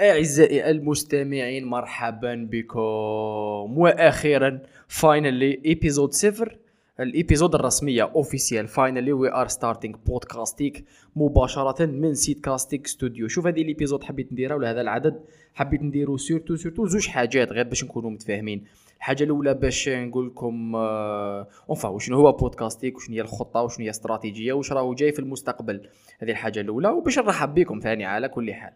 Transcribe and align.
أعزائي 0.00 0.70
المستمعين 0.70 1.64
مرحبا 1.64 2.48
بكم. 2.50 3.78
وأخيرا 3.78 4.60
finally 4.88 5.60
épisode 5.64 6.12
صفر. 6.12 6.58
ال 7.00 7.07
épisode 7.07 7.54
الرسمية 7.54 8.02
officielle 8.02 8.68
finally 8.68 9.12
we 9.12 9.32
are 9.32 9.48
starting 9.48 9.96
بودكاستيك 10.06 10.84
مباشرة 11.16 11.86
من 11.86 12.14
سيت 12.14 12.40
كاستيك 12.40 12.86
ستوديو 12.86 13.28
شوف 13.28 13.46
هذه 13.46 13.62
ال 13.62 13.67
épisode 13.67 14.04
حبيت 14.04 14.32
نديرها 14.32 14.56
ولهذا 14.56 14.80
العدد؟ 14.80 15.20
حبيت 15.54 15.82
نديرو 15.82 16.16
surtout 16.16 16.56
surtout 16.56 16.86
زوج 16.86 17.08
حاجات 17.08 17.52
غير 17.52 17.64
باش 17.64 17.84
نكونوا 17.84 18.10
متفاهمين. 18.10 18.64
الحاجة 18.96 19.24
الأولى 19.24 19.54
باش 19.54 19.88
نقول 19.88 20.26
لكم 20.26 20.76
enfin 20.76 21.88
وشنو 21.88 22.16
هو 22.16 22.32
بودكاستيك 22.32 22.96
وشنو 22.96 23.14
هي 23.16 23.20
الخطة؟ 23.20 23.62
وشنو 23.62 23.78
هي 23.78 23.84
الاستراتيجيه 23.84 24.52
وش 24.52 24.72
راهو 24.72 24.94
جاي 24.94 25.12
في 25.12 25.18
المستقبل؟ 25.18 25.88
هذه 26.18 26.30
الحاجة 26.30 26.60
الأولى. 26.60 26.88
وباش 26.88 27.18
نرحب 27.18 27.54
بكم 27.54 27.80
ثاني 27.80 28.04
على 28.04 28.28
كل 28.28 28.54
حال. 28.54 28.72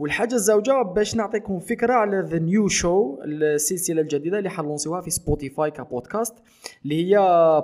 والحاجة 0.00 0.34
الزوجة 0.34 0.82
باش 0.82 1.16
نعطيكم 1.16 1.58
فكرة 1.58 1.92
على 1.92 2.20
the 2.20 2.38
new 2.38 2.68
show 2.68 3.18
السلسلة 3.24 4.02
الجديدة 4.02 4.38
اللي 4.38 4.50
حنلونسيوها 4.50 5.00
في 5.00 5.10
سبوتيفاي 5.10 5.70
كبودكاست 5.70 6.34
اللي 6.84 7.04
هي 7.04 7.18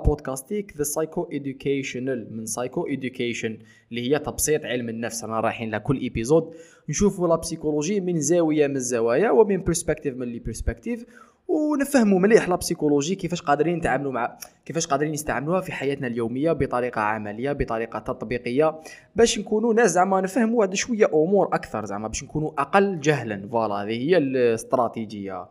بودكاستيك 0.05 0.77
the 0.77 0.83
psychoeducational 0.83 2.27
من 2.31 2.45
psychoeducation 2.45 3.57
اللي 3.89 4.11
هي 4.11 4.19
تبسيط 4.19 4.65
علم 4.65 4.89
النفس. 4.89 5.23
أنا 5.23 5.39
رايحين 5.39 5.71
لكل 5.71 5.97
épisode 5.99 6.53
نشوفوا 6.89 7.27
لا 7.27 7.41
من 7.99 8.19
زاوية 8.19 8.67
من 8.67 8.75
الزوايا 8.75 9.31
ومن 9.31 9.63
perspective 9.63 10.15
من 10.15 10.27
les 10.27 10.39
perspectives 10.39 11.05
ونفهموا 11.47 12.19
مليح 12.19 12.49
la 12.49 12.55
psychologie 12.55 13.15
كيفاش 13.15 13.41
قادرين 13.41 13.77
نتعاملوا 13.77 14.11
مع 14.11 14.37
كيفاش 14.65 14.87
قادرين 14.87 15.11
نستعملوها 15.11 15.61
في 15.61 15.71
حياتنا 15.71 16.07
اليومية 16.07 16.51
بطريقة 16.51 17.01
عملية 17.01 17.51
بطريقة 17.51 17.99
تطبيقية 17.99 18.79
باش 19.15 19.39
نكونوا 19.39 19.73
ناس 19.73 19.91
زعما 19.91 20.21
نفهموا 20.21 20.65
هذا 20.65 20.73
شوية 20.75 21.05
أمور 21.13 21.47
أكثر 21.47 21.85
زعما 21.85 22.07
باش 22.07 22.23
نكونوا 22.23 22.51
أقل 22.57 22.99
جهلا. 22.99 23.47
voilà 23.51 23.75
هذه 23.75 24.09
هي 24.09 24.17
الاستراتيجية. 24.17 25.45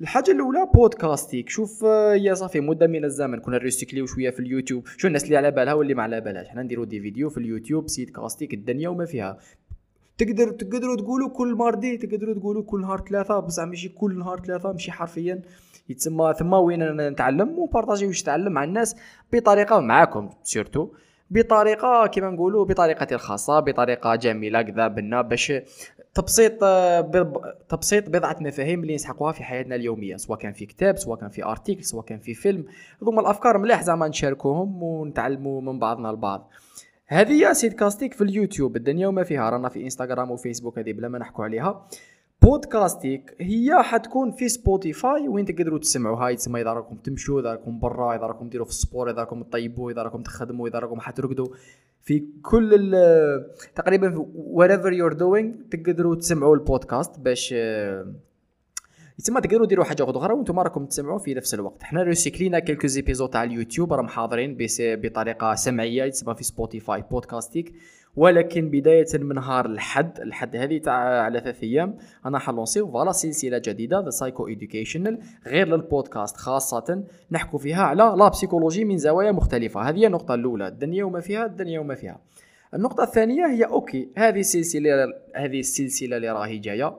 الحاجة 0.00 0.30
الأولى 0.30 0.68
بودكاستيك 0.74 1.48
شوف 1.48 1.82
يا 2.16 2.34
صافي 2.34 2.60
مدة 2.60 2.86
من 2.86 3.04
الزمن 3.04 3.40
كنا 3.40 3.56
ريسيكليو 3.56 4.06
شوية 4.06 4.30
في 4.30 4.40
اليوتيوب. 4.40 4.86
شو 4.96 5.08
الناس 5.08 5.24
اللي 5.24 5.36
على 5.36 5.50
بالها 5.50 5.74
واللي 5.74 5.94
ما 5.94 6.02
على 6.02 6.20
بالهاش؟ 6.20 6.48
حنا 6.48 6.62
نديرو 6.62 6.84
des 6.84 7.00
vidéos 7.00 7.30
في 7.30 7.38
اليوتيوب 7.38 7.88
سيت 7.88 8.10
كاستيك 8.10 8.54
الدنيا 8.54 8.88
وما 8.88 9.04
فيها. 9.04 9.38
تقدر 10.18 10.50
تقدروا 10.50 10.96
تقولوا 10.96 11.28
كل 11.28 11.54
mardi 11.54 11.96
تقدروا 11.96 12.34
تقولوا 12.34 12.62
كل 12.62 12.80
نهار 12.80 13.04
ثلاثة 13.08 13.40
بصح 13.40 13.64
ماشي 13.64 13.88
كل 13.88 14.18
نهار 14.18 14.40
ثلاثة 14.40 14.72
ماشي 14.72 14.92
حرفيا 14.92 15.42
يتسمى 15.88 16.34
ثم 16.38 16.52
وين 16.52 16.96
نتعلم 16.96 17.58
وبارطاجي 17.58 18.06
واش 18.06 18.22
تعلم 18.22 18.52
مع 18.52 18.64
الناس 18.64 18.96
بطريقة 19.32 19.80
معاكم 19.80 20.30
surtout 20.42 20.88
بطريقة 21.30 22.06
كما 22.06 22.30
نقولوا 22.30 22.64
بطريقتي 22.64 23.14
الخاصة 23.14 23.60
بطريقة 23.60 24.14
جميلة 24.14 24.62
كذا 24.62 24.88
بنا 24.88 25.22
باش 25.22 25.52
تبسيط 26.14 26.64
تبسيط 27.68 28.08
بضعة 28.08 28.36
مفاهيم 28.40 28.82
اللي 28.82 28.94
نسحقوها 28.94 29.32
في 29.32 29.44
حياتنا 29.44 29.74
اليومية 29.74 30.16
سواء 30.16 30.38
كان 30.38 30.52
في 30.52 30.66
كتاب 30.66 30.96
سواء 30.96 31.18
كان 31.18 31.28
في 31.28 31.44
article 31.44 31.84
سواء 31.84 32.04
كان 32.04 32.18
في 32.18 32.34
فيلم. 32.34 32.64
هذوما 33.02 33.20
الأفكار 33.20 33.58
مليح 33.58 33.82
زعما 33.82 34.08
نشاركوهم 34.08 34.82
ونتعلموا 34.82 35.60
من 35.60 35.78
بعضنا 35.78 36.10
البعض. 36.10 36.50
هذه 37.10 37.48
هي 37.48 37.54
سيد 37.54 37.72
كاستيك 37.72 38.14
في 38.14 38.24
اليوتيوب. 38.24 38.76
الدنيا 38.76 39.08
وما 39.08 39.22
فيها. 39.22 39.50
رانا 39.50 39.68
في 39.68 39.84
إنستغرام 39.84 40.30
وفيسبوك 40.30 40.78
هذه 40.78 40.92
بلا 40.92 41.08
ما 41.08 41.18
نحكوا 41.18 41.44
عليها. 41.44 41.86
بودكاستيك 42.42 43.36
هي 43.40 43.82
حتكون 43.82 44.30
في 44.30 44.48
سبوتيفاي 44.48 45.28
وين 45.28 45.44
تقدروا 45.44 45.78
تسمعوها. 45.78 46.28
يتسمى 46.28 46.60
إذا 46.60 46.72
راكم 46.72 46.96
تمشوا 46.96 47.40
إذا 47.40 47.50
راكم 47.50 47.78
برا 47.78 48.16
إذا 48.16 48.22
راكم 48.22 48.48
ديروا 48.48 48.66
في 48.66 48.70
ال 48.70 48.77
sport 48.77 49.10
إذا 49.10 49.20
راكم 49.20 49.42
تطيبوا 49.42 49.90
إذا 49.90 50.02
راكم 50.02 50.22
تخدموا 50.22 50.68
إذا 50.68 50.78
راكم 50.78 51.00
حترقدوا. 51.00 51.46
في 52.02 52.24
كل 52.42 52.96
تقريبا 53.74 54.26
whatever 54.54 54.90
you're 54.90 55.18
doing 55.18 55.70
تقدروا 55.70 56.14
تسمعوا 56.14 56.54
البودكاست 56.54 57.20
باش 57.20 57.54
يتسمى 59.18 59.40
تقدروا 59.40 59.66
ديروا 59.66 59.84
حاجة 59.84 60.10
أخرى 60.10 60.34
وأنتم 60.34 60.58
راكم 60.58 60.86
تسمعوا 60.86 61.18
في 61.18 61.34
نفس 61.34 61.54
الوقت. 61.54 61.82
حنا 61.82 62.02
ريسيكلينا 62.02 62.58
quelques 62.58 62.86
épisodes 62.86 63.30
تاع 63.30 63.44
اليوتيوب 63.44 63.92
راهم 63.92 64.08
حاضرين 64.08 64.56
بطريقة 64.80 65.54
سمعية 65.54 66.04
يتسمى 66.04 66.34
في 66.34 66.44
سبوتيفاي 66.44 67.04
بودكاستيك. 67.10 67.74
ولكن 68.16 68.70
بداية 68.70 69.06
من 69.14 69.34
نهار 69.34 69.66
الحد 69.66 70.20
الحد 70.20 70.56
هذه 70.56 70.78
تاع 70.78 71.22
على 71.22 71.40
ثلاث 71.40 71.62
أيام 71.62 71.96
أنا 72.26 72.38
حنلونسيو 72.38 72.86
voilà 72.86 73.12
سلسلة 73.12 73.58
جديدة 73.58 74.00
the 74.00 74.10
psycho 74.10 74.48
educational 74.48 75.18
غير 75.46 75.68
للبودكاست 75.68 76.36
خاصة. 76.36 77.04
نحكوا 77.30 77.58
فيها 77.58 77.82
على 77.82 78.14
la 78.16 78.28
psychologie 78.28 78.84
من 78.84 78.98
زوايا 78.98 79.32
مختلفة. 79.32 79.80
هذه 79.80 80.06
النقطة 80.06 80.34
الأولى 80.34 80.68
الدنيا 80.68 81.04
وما 81.04 81.20
فيها 81.20 81.46
الدنيا 81.46 81.80
وما 81.80 81.94
فيها. 81.94 82.20
النقطة 82.74 83.02
الثانية 83.02 83.46
هي 83.46 83.64
okay 83.64 84.08
هذه 84.16 84.40
السلسلة 84.40 84.90
هذه 85.34 85.60
السلسلة 85.60 86.16
اللي 86.16 86.30
راهي 86.30 86.58
جاية. 86.58 86.94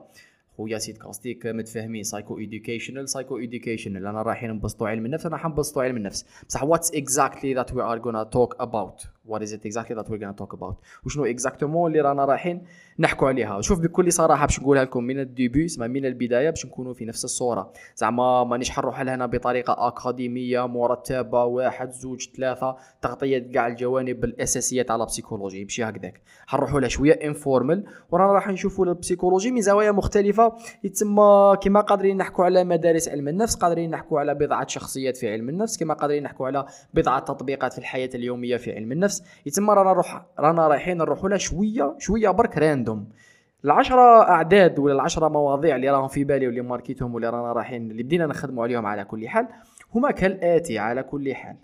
خويا 0.60 0.78
سيد 0.78 0.98
كاستيك 0.98 1.46
متفاهمين 1.46 2.02
psycho 2.02 2.38
educational 2.38 3.08
psycho 3.08 3.38
educational 3.38 4.06
أنا 4.06 4.22
رايحين 4.22 4.50
نبسطوا 4.50 4.88
علم 4.88 5.06
النفس 5.06 5.26
أنا 5.26 5.36
حنبسطوا 5.36 5.82
علم 5.82 5.96
النفس. 5.96 6.26
بصح 6.48 6.64
what's 6.64 6.94
exactly 6.94 7.54
that 7.54 7.72
we 7.72 7.82
are 7.82 7.98
gonna 7.98 8.22
talk 8.22 8.56
about 8.60 9.06
what 9.30 9.42
is 9.42 9.52
it 9.52 9.66
exactly 9.66 9.96
that 9.96 10.10
we 10.10 10.18
gonna 10.18 10.32
talk 10.32 10.54
about 10.54 10.76
وشنو 11.06 11.24
exactement 11.24 11.90
اللي 11.90 12.00
رانا 12.00 12.24
رايحين 12.24 12.62
نحكوا 12.98 13.28
عليها. 13.28 13.60
شوف 13.60 13.80
بكل 13.80 14.12
صراحة 14.12 14.46
باش 14.46 14.60
نقولها 14.60 14.84
لكم 14.84 15.04
من 15.04 15.20
ال 15.20 15.27
début 15.27 15.64
اسمها 15.64 15.88
من 15.88 16.06
البداية 16.06 16.50
باش 16.50 16.66
نكونوا 16.66 16.92
في 16.94 17.04
نفس 17.04 17.24
الصورة. 17.24 17.72
زعما 17.96 18.44
مانيش 18.44 18.70
حنروح 18.70 19.00
لهنا 19.00 19.26
بطريقة 19.26 19.88
أكاديمية 19.88 20.66
مرتبة 20.66 21.44
واحد 21.44 21.90
زوج 21.90 22.28
ثلاثة 22.36 22.76
تغطية 23.02 23.38
كاع 23.38 23.66
الجوانب 23.66 24.24
الاساسيه 24.24 24.82
تاع 24.82 24.96
ال 24.96 25.01
psychologie 25.01 25.62
ماشي 25.62 25.84
هكذاك. 25.84 26.20
حنروحوا 26.46 26.80
لها 26.80 26.88
شوية 26.88 27.12
informal 27.12 27.84
ورانا 28.10 28.32
راح 28.32 28.48
نشوفوا 28.48 28.86
ال 28.86 28.91
psychologie 28.91 29.50
من 29.50 29.60
زوايا 29.60 29.92
مختلفة. 29.92 30.52
يتسمى 30.84 31.56
كما 31.62 31.80
قادرين 31.80 32.16
نحكوا 32.16 32.44
على 32.44 32.64
مدارس 32.64 33.08
علم 33.08 33.28
النفس 33.28 33.54
قادرين 33.54 33.90
نحكوا 33.90 34.20
على 34.20 34.34
بضعة 34.34 34.66
شخصيات 34.66 35.16
في 35.16 35.32
علم 35.32 35.48
النفس 35.48 35.78
كما 35.78 35.94
قادرين 35.94 36.22
نحكوا 36.22 36.46
على 36.46 36.66
بضعة 36.94 37.20
تطبيقات 37.20 37.72
في 37.72 37.78
الحياة 37.78 38.10
اليومية 38.14 38.56
في 38.56 38.72
علم 38.72 38.92
النفس. 38.92 39.19
يتسمى 39.46 39.74
رانا 39.74 39.90
نروح 39.90 40.26
رانا 40.38 40.68
رايحين 40.68 40.96
نروحوا 40.96 41.28
لها 41.28 41.38
شوية 41.38 41.94
شوية 41.98 42.30
برك 42.30 42.58
random 42.58 43.08
العشرة 43.64 44.22
أعداد 44.28 44.78
ولا 44.78 44.94
العشرة 44.94 45.28
مواضيع 45.28 45.76
اللي 45.76 45.90
راهم 45.90 46.08
في 46.08 46.24
بالي 46.24 46.46
واللي 46.46 46.60
ماركيتهم 46.60 47.14
واللي 47.14 47.30
رانا 47.30 47.52
رايحين 47.52 47.90
اللي 47.90 48.02
بدينا 48.02 48.26
نخدموا 48.26 48.64
عليهم 48.64 48.86
على 48.86 49.04
كل 49.04 49.28
حال 49.28 49.48
هما 49.94 50.10
كالآتي 50.10 50.78
على 50.78 51.02
كل 51.02 51.34
حال. 51.34 51.56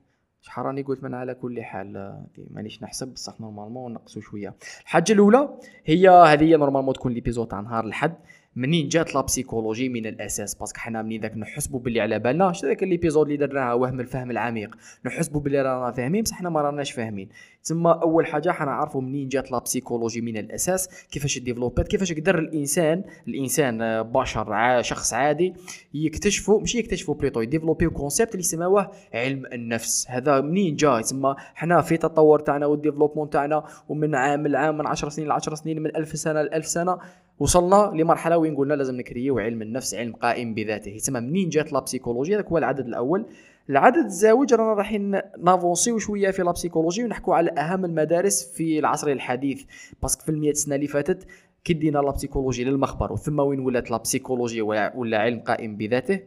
شحال 0.43 0.67
راني 0.67 0.83
قلت 0.83 1.05
من 1.05 1.15
على 1.15 1.35
كل 1.35 1.63
حال 1.63 2.17
مانيش 2.51 2.83
نحسب 2.83 3.09
بصح 3.09 3.41
normalement 3.41 3.93
نقصوا 3.93 4.23
شوية. 4.23 4.55
الحاجة 4.83 5.13
الأولى 5.13 5.49
هي 5.85 6.09
هذه 6.09 6.57
normalement 6.57 6.95
تكون 6.95 7.13
l'épisode 7.13 7.49
تاع 7.49 7.61
نهار 7.61 7.85
الحد 7.85 8.15
منين 8.57 8.89
جات 8.89 9.15
la 9.15 9.21
psychologie 9.21 9.89
من 9.89 10.07
الأساس؟ 10.07 10.55
parce 10.55 10.71
que 10.71 10.81
حنا 10.81 11.03
منين 11.03 11.21
ذاك 11.21 11.37
نحسبوا 11.37 11.81
باللي 11.81 12.01
على 12.01 12.19
بالنا. 12.19 12.53
شتا 12.53 12.67
ذاك 12.67 12.83
l'épisode 12.83 13.27
اللي 13.27 13.47
درناها 13.47 13.73
وهم 13.73 14.01
الفهم 14.01 14.31
العميق. 14.31 14.77
نحسبوا 15.05 15.41
باللي 15.41 15.63
رانا 15.63 15.93
فاهمين 15.93 16.23
بصح 16.23 16.37
حنا 16.37 16.51
ما 16.51 16.61
راناش 16.61 16.93
فاهمين. 16.93 17.29
تما 17.67 17.93
أول 18.03 18.27
حاجة 18.27 18.51
حنعرفوا 18.51 19.01
منين 19.01 19.29
جات 19.29 19.53
la 19.53 19.59
psychologie 19.59 20.21
من 20.21 20.37
الأساس 20.37 21.07
كيفاش 21.11 21.39
ديفلوبات 21.39 21.89
كيفاش 21.89 22.13
قدر 22.13 22.39
الإنسان 22.39 23.05
الإنسان 23.29 23.83
آه، 23.83 24.03
بشر 24.03 24.83
شخص 24.83 25.15
عادي 25.15 25.55
يكتشفوا 25.95 26.61
ماشي 26.61 26.79
يكتشفوا 26.79 27.15
plutôt 27.15 27.41
يديفلوبيو 27.41 27.91
concept 27.91 28.31
اللي 28.31 28.41
يسموه 28.41 28.91
علم 29.15 29.47
النفس. 29.47 30.07
هذا 30.09 30.41
منين 30.41 30.77
جا؟ 30.77 31.01
تما 31.01 31.37
حنا 31.55 31.83
في 31.83 31.97
تطور 31.97 32.39
تاعنا 32.39 32.67
و 32.67 32.71
ال 32.71 32.75
développement 32.75 33.31
تاعنا 33.31 33.65
ومن 33.89 34.15
عام 34.15 34.47
لعام 34.47 34.79
من 34.79 34.87
10 34.87 35.09
سنين 35.09 35.29
ل 35.29 35.33
10 35.33 35.55
سنين 35.55 35.83
من 35.83 35.97
1000 35.97 36.19
سنة 36.19 36.43
ل 36.43 36.55
1000 36.55 36.67
سنة 36.67 36.99
وصلنا 37.39 37.93
لمرحلة 37.95 38.39
وين 38.39 38.57
قلنا 38.57 38.75
لازم 38.75 38.97
نكريو 38.97 39.39
علم 39.39 39.63
النفس 39.63 39.95
علم 39.95 40.13
قائم 40.13 40.55
بذاته. 40.55 40.99
تما 40.99 41.21
منين 41.21 41.49
جات 41.49 41.73
la 41.73 41.81
psychologie 41.81 42.35
هذاك 42.35 42.47
هو 42.47 42.59
العدد 42.59 42.87
الأول. 42.87 43.27
العدد 43.71 44.05
الزاوج 44.05 44.55
رانا 44.55 44.73
رايحين 44.75 45.21
نافونسيو 45.43 45.99
شوية 45.99 46.31
في 46.31 46.43
la 46.43 46.53
psychologie 46.53 47.05
ونحكوا 47.05 47.35
على 47.35 47.51
أهم 47.51 47.85
المدارس 47.85 48.53
في 48.53 48.79
العصر 48.79 49.09
الحديث. 49.09 49.63
parce 50.03 50.15
que 50.15 50.23
في 50.23 50.29
المئة 50.29 50.53
سنه 50.53 50.75
اللي 50.75 50.87
فاتت 50.87 51.27
كي 51.65 51.73
دينا 51.73 51.99
la 51.99 52.11
psychologie 52.11 52.65
للمخبر 52.65 53.13
وثم 53.13 53.41
وين 53.41 53.61
ولات 53.61 53.91
la 53.91 53.97
psychologie 53.97 54.63
ولا 54.63 55.19
علم 55.19 55.41
قائم 55.41 55.77
بذاته. 55.77 56.21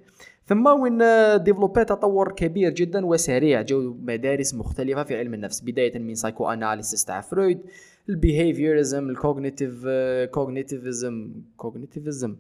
ثم 0.46 0.68
وين 0.68 0.98
développé 1.44 1.86
تطور 1.86 2.32
كبير 2.32 2.72
جدا 2.72 3.06
وسريع 3.06 3.62
جو 3.62 3.96
مدارس 4.02 4.54
مختلفة 4.54 5.04
في 5.04 5.18
علم 5.18 5.34
النفس 5.34 5.62
بداية 5.62 6.00
من 6.00 6.16
psychoanalysis 6.16 7.06
تاع 7.06 7.22
فرويد 7.22 7.60
ال 8.10 8.18
behaviorism 8.18 9.10
ال 9.10 9.18
cognitive 9.18 9.88
cognitivism 10.32 11.32
cognitivism 11.58 12.36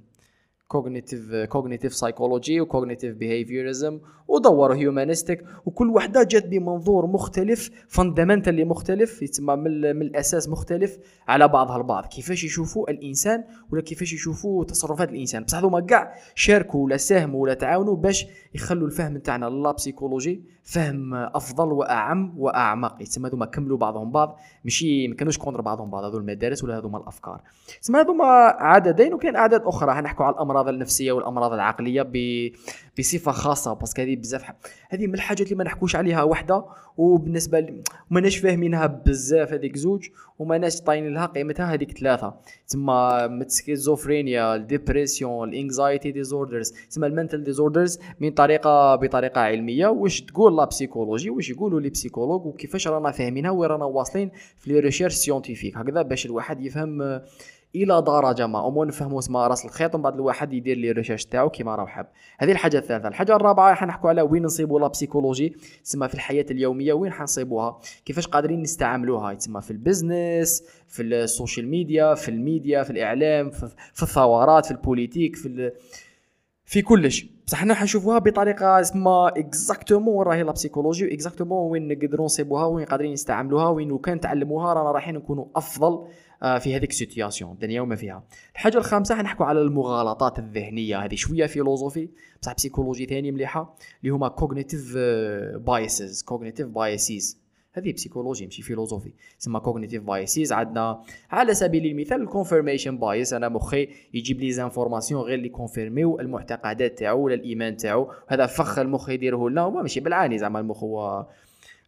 cognitive 0.70 1.36
cognitive 1.36 1.94
psychology 1.94 2.62
و 2.62 2.67
cognitive 2.67 3.16
behaviorism 3.16 4.00
ودوروا 4.28 4.76
humanistic 4.76 5.44
وكل 5.66 5.90
وحده 5.90 6.24
جات 6.24 6.48
بمنظور 6.48 7.08
مختلف 7.08 7.70
fundamentally 7.88 8.66
مختلف 8.66 9.22
يتسمى 9.22 9.56
من, 9.56 9.96
من 9.96 10.02
الأساس 10.02 10.50
مختلف 10.50 10.98
على 11.28 11.48
بعضها 11.48 11.78
البعض. 11.78 12.06
كيفاش 12.06 12.44
يشوفوا 12.44 12.90
الإنسان 12.92 13.44
ولا 13.72 13.82
كيفاش 13.82 14.14
يشوفوا 14.14 14.64
تصرفات 14.64 15.10
الإنسان؟ 15.10 15.44
بصح 15.44 15.58
هذوما 15.58 15.80
كاع 15.80 16.14
شاركوا 16.36 16.84
ولا 16.84 16.98
ساهموا 16.98 17.42
ولا 17.42 17.54
تعاونوا 17.54 17.96
باش 17.96 18.28
يخلوا 18.56 18.88
الفهم 18.88 19.18
نتاعنا 19.18 19.46
la 19.46 19.72
psychologie 19.72 20.44
فهم 20.64 21.14
أفضل 21.14 21.72
واعم 21.72 22.34
واعمق 22.38 23.02
يتسمى 23.02 23.30
هذوما 23.30 23.46
كملوا 23.46 23.78
بعضهم 23.78 24.12
بعض 24.12 24.38
ماشي 24.64 25.08
ما 25.08 25.16
كانوش 25.16 25.38
contre 25.38 25.62
بعضهم 25.62 25.90
بعض 25.90 26.04
هذو 26.04 26.18
المدارس 26.18 26.64
ولا 26.64 26.78
هذوما 26.78 26.98
الأفكار. 26.98 27.42
تسمى 27.82 28.00
هذوما 28.00 28.26
عددين 28.60 29.14
وكاين 29.14 29.36
أعداد 29.36 29.62
أخرى. 29.62 29.94
حنحكوا 29.94 30.26
على 30.26 30.36
الأمراض 30.60 30.74
النفسية 30.74 31.12
والأمراض 31.12 31.54
العقلية 31.54 32.02
ب... 32.02 32.18
بصفة 33.00 33.32
خاصة 33.32 33.74
parce 33.74 33.91
que 33.91 34.02
هذه 34.02 34.16
بزاف 34.16 34.44
هذه 34.90 35.08
من 35.08 35.14
الحاجات 35.14 35.48
اللي 35.48 35.56
ما 35.56 35.64
نحكوش 35.64 35.96
عليها 35.96 36.24
وحدة 36.24 36.66
وبالنسبة 36.98 37.60
ل... 37.60 37.82
ماناش 38.10 38.38
فاهمينها 38.38 38.86
بزاف 38.88 39.54
هذيك 39.54 39.78
زوج 39.78 40.08
وماناش 40.40 40.82
عاطيين 40.82 41.14
لها 41.14 41.26
قيمتها 41.26 41.74
هذيك 41.74 41.98
ثلاثة. 41.98 42.34
تسمى 42.68 43.30
ال 43.42 43.50
schizophrenia 43.50 44.56
ال 44.56 44.64
dépression 44.64 45.50
ال 45.50 45.57
anxiety 45.57 46.12
disorders 46.12 46.74
تسمى 46.90 47.08
ال 47.08 47.13
mental 47.13 47.44
disorders 47.44 48.00
من 48.20 48.32
طريقه 48.32 48.96
بطريقة 48.96 49.42
علمية. 49.42 49.88
واش 49.88 50.22
تقول 50.22 50.58
la 50.58 50.66
psychologie 50.66 51.30
واش 51.30 51.50
يقولوا 51.50 51.80
les 51.80 51.90
psychologues 51.90 52.46
وكيفاش 52.46 52.88
رانا 52.88 53.12
فاهمينها؟ 53.12 53.52
وين 53.52 53.70
رانا 53.70 53.86
واصلين 53.86 54.32
في 54.58 54.72
les 54.72 54.80
recherches 54.80 55.14
scientifiques 55.14 55.78
هكذا 55.78 56.02
باش 56.02 56.26
الواحد 56.26 56.62
يفهم 56.62 57.22
إلى 57.76 58.02
درجه 58.02 58.48
ما 58.48 58.60
أو 58.60 58.84
نفهموا 58.84 59.20
اسمها 59.20 59.48
راس 59.48 59.66
الخيط. 59.66 59.96
ومن 59.96 60.04
بعد 60.04 60.14
الواحد 60.14 60.54
يدير 60.54 60.78
les 60.78 60.92
recherches 60.92 61.26
تاعو 61.26 61.50
كيما 61.50 61.76
راه 61.76 61.86
حاب. 61.86 62.10
هذه 62.38 62.52
الحاجة 62.52 62.78
الثالثة. 62.78 63.08
الحاجة 63.08 63.36
الرابعة 63.36 63.76
حنحكوا 63.76 64.10
على 64.10 64.22
وين 64.22 64.44
نصيبوا 64.44 64.80
la 64.80 64.88
psychologie 64.88 65.56
تسمى 65.84 66.08
في 66.08 66.14
الحياة 66.14 66.46
اليومية. 66.52 66.94
وين 66.94 67.12
حنصيبوها؟ 67.12 67.80
كيفاش 68.06 68.28
قادرين 68.28 68.62
نستعملوها؟ 68.62 69.34
تسمى 69.34 69.62
في 69.62 69.72
ال 69.72 69.82
business 69.82 70.64
في 70.88 71.04
ال 71.04 71.13
social 71.13 71.68
media 71.68 72.16
في 72.16 72.30
الميديا 72.30 72.84
في 72.84 72.90
الإعلام 72.90 73.50
في, 73.50 74.04
الثورات 74.04 74.66
في 74.66 74.72
ال 74.72 74.78
politique 74.78 75.36
في 75.36 75.72
في 76.66 76.82
كلش. 76.82 77.26
بصح 77.48 77.58
حنا 77.58 77.74
حنشوفوها 77.74 78.20
بطريقة 78.20 78.80
اسمها 78.80 79.28
exactement 79.28 80.16
وين 80.16 80.28
راهي 80.28 80.44
la 80.44 80.52
psychologie 80.52 81.14
exactement 81.14 81.72
وين 81.72 81.88
نقدروا 81.88 82.26
نصيبوها 82.26 82.66
وين 82.66 82.86
قادرين 82.86 83.14
نستعملوها 83.14 83.70
وين 83.70 83.88
لو 83.88 83.98
كان 83.98 84.20
تعلموها. 84.20 84.74
رانا 84.74 84.92
رايحين 84.92 85.16
نكونوا 85.16 85.46
أفضل 85.56 86.08
في 86.40 86.76
هذيك 86.76 86.90
ال 86.90 86.96
situation 86.96 87.52
الدنيا 87.52 87.82
وما 87.82 87.96
فيها. 87.96 88.24
الحاجة 88.54 88.78
الخامسة 88.78 89.16
حنحكوا 89.16 89.46
على 89.46 89.62
المغالطات 89.62 90.40
الذهنية 90.40 91.06
هذه 91.06 91.16
شوية 91.16 91.46
philosophie 91.46 92.10
بصح 92.42 92.54
psychologie 92.54 93.06
ثاني 93.06 93.32
مليحة 93.32 93.76
اللي 94.02 94.14
هما 94.14 94.28
cognitive 94.28 94.98
biases 95.58 96.24
cognitive 96.24 96.68
biases 96.68 97.40
هذه 97.74 97.94
psychologie 97.94 98.46
ماشي 98.46 98.62
philosophie 98.62 99.14
تسمى 99.40 99.60
cognitive 99.60 100.04
biases 100.04 100.52
عندنا 100.54 101.04
على 101.32 101.54
سبيل 101.54 101.86
المثال 101.86 102.22
ال 102.22 102.27
confirmation 102.27 102.98
bias 102.98 103.34
أنا 103.34 103.50
مخي 103.50 103.90
يجيب 104.14 104.40
les 104.40 104.52
informations 104.52 105.22
غير 105.22 105.38
اللي 105.38 105.50
كونفيرميو 105.50 106.20
المعتقدات 106.20 107.00
تاعو 107.00 107.22
ولا 107.22 107.34
الإيمان 107.34 107.78
تاعو 107.78 108.12
هذا 108.28 108.46
فخ 108.46 108.80
المخ 108.80 109.10
يديره 109.10 109.50
لنا 109.50 109.70
ماشي 109.70 110.00
بالعاني 110.00 110.38
زعما 110.38 110.60
المخ 110.60 110.84
هو 110.84 111.28